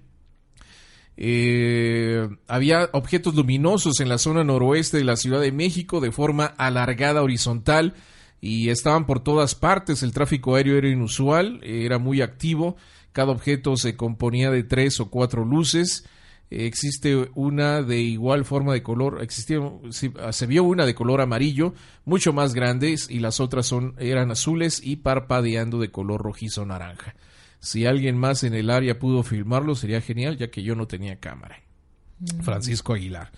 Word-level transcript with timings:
eh, 1.15 2.27
había 2.47 2.89
objetos 2.91 3.33
luminosos 3.33 3.99
en 3.99 4.09
la 4.09 4.17
zona 4.17 4.43
noroeste 4.43 4.97
de 4.97 5.03
la 5.03 5.15
Ciudad 5.15 5.41
de 5.41 5.51
México 5.51 5.99
de 5.99 6.11
forma 6.11 6.45
alargada 6.45 7.23
horizontal 7.23 7.95
y 8.41 8.69
estaban 8.69 9.05
por 9.05 9.21
todas 9.21 9.55
partes. 9.55 10.03
El 10.03 10.11
tráfico 10.11 10.55
aéreo 10.55 10.77
era 10.77 10.89
inusual, 10.89 11.59
era 11.63 11.97
muy 11.97 12.21
activo. 12.21 12.75
Cada 13.13 13.31
objeto 13.31 13.77
se 13.77 13.95
componía 13.95 14.51
de 14.51 14.63
tres 14.63 14.99
o 14.99 15.09
cuatro 15.09 15.43
luces 15.43 16.05
existe 16.49 17.29
una 17.35 17.81
de 17.81 17.99
igual 17.99 18.45
forma 18.45 18.73
de 18.73 18.83
color, 18.83 19.19
existía, 19.21 19.59
se 19.91 20.45
vio 20.45 20.63
una 20.63 20.85
de 20.85 20.95
color 20.95 21.21
amarillo, 21.21 21.73
mucho 22.05 22.33
más 22.33 22.53
grandes, 22.53 23.09
y 23.09 23.19
las 23.19 23.39
otras 23.39 23.65
son, 23.65 23.95
eran 23.97 24.31
azules 24.31 24.81
y 24.83 24.97
parpadeando 24.97 25.79
de 25.79 25.91
color 25.91 26.21
rojizo 26.21 26.65
naranja. 26.65 27.15
Si 27.59 27.85
alguien 27.85 28.17
más 28.17 28.43
en 28.43 28.53
el 28.53 28.69
área 28.69 28.99
pudo 28.99 29.23
filmarlo, 29.23 29.75
sería 29.75 29.99
genial, 30.01 30.37
ya 30.37 30.49
que 30.49 30.63
yo 30.63 30.75
no 30.75 30.87
tenía 30.87 31.19
cámara. 31.19 31.63
Mm. 32.19 32.41
Francisco 32.41 32.93
Aguilar. 32.93 33.31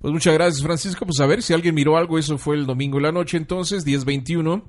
Pues 0.00 0.12
muchas 0.12 0.34
gracias, 0.34 0.62
Francisco. 0.62 1.04
Pues 1.04 1.20
a 1.20 1.26
ver 1.26 1.42
si 1.42 1.52
alguien 1.52 1.74
miró 1.74 1.96
algo, 1.96 2.18
eso 2.18 2.38
fue 2.38 2.56
el 2.56 2.66
domingo 2.66 2.98
en 2.98 3.04
la 3.04 3.12
noche, 3.12 3.36
entonces, 3.36 3.84
10.21 3.86 4.62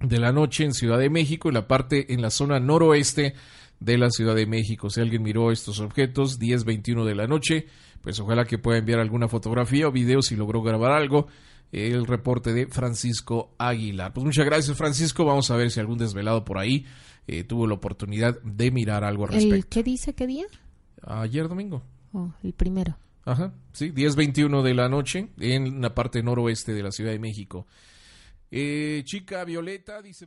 de 0.00 0.18
la 0.18 0.32
noche 0.32 0.64
en 0.64 0.74
Ciudad 0.74 0.98
de 0.98 1.10
México, 1.10 1.48
en 1.48 1.54
la 1.54 1.68
parte, 1.68 2.12
en 2.12 2.22
la 2.22 2.30
zona 2.30 2.58
noroeste 2.58 3.34
de 3.80 3.98
la 3.98 4.10
Ciudad 4.10 4.34
de 4.34 4.46
México. 4.46 4.90
Si 4.90 5.00
alguien 5.00 5.22
miró 5.22 5.50
estos 5.50 5.80
objetos, 5.80 6.38
10.21 6.38 7.04
de 7.04 7.14
la 7.14 7.26
noche, 7.26 7.66
pues 8.02 8.20
ojalá 8.20 8.44
que 8.44 8.58
pueda 8.58 8.78
enviar 8.78 9.00
alguna 9.00 9.28
fotografía 9.28 9.88
o 9.88 9.92
video 9.92 10.22
si 10.22 10.36
logró 10.36 10.62
grabar 10.62 10.92
algo. 10.92 11.26
El 11.72 12.06
reporte 12.06 12.52
de 12.52 12.66
Francisco 12.66 13.54
Aguilar. 13.56 14.12
Pues 14.12 14.24
muchas 14.24 14.44
gracias, 14.44 14.76
Francisco. 14.76 15.24
Vamos 15.24 15.50
a 15.50 15.56
ver 15.56 15.70
si 15.70 15.78
algún 15.78 15.98
desvelado 15.98 16.44
por 16.44 16.58
ahí 16.58 16.84
eh, 17.28 17.44
tuvo 17.44 17.66
la 17.68 17.74
oportunidad 17.74 18.40
de 18.42 18.72
mirar 18.72 19.04
algo 19.04 19.24
al 19.24 19.34
respecto. 19.34 19.68
¿Qué 19.70 19.82
dice 19.84 20.14
qué 20.14 20.26
día? 20.26 20.46
Ayer 21.02 21.48
domingo. 21.48 21.82
Oh, 22.12 22.32
el 22.42 22.54
primero. 22.54 22.96
Ajá, 23.24 23.54
sí, 23.72 23.92
10.21 23.92 24.62
de 24.62 24.74
la 24.74 24.88
noche 24.88 25.28
en 25.38 25.80
la 25.80 25.94
parte 25.94 26.22
noroeste 26.22 26.74
de 26.74 26.82
la 26.82 26.90
Ciudad 26.90 27.12
de 27.12 27.20
México. 27.20 27.66
Eh, 28.50 29.02
chica 29.04 29.44
Violeta 29.44 30.02
dice... 30.02 30.26